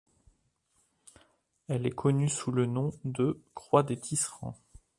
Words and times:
Elle 1.67 1.85
est 1.85 1.91
connue 1.91 2.27
sous 2.27 2.51
le 2.51 2.65
nom 2.65 2.91
de 3.05 3.39
Croix 3.53 3.83
des 3.83 3.99
Tisserands. 3.99 4.57